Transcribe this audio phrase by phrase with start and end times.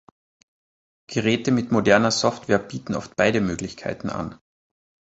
[1.05, 4.39] Geräte mit moderner Software bieten oft beide Möglichkeiten an.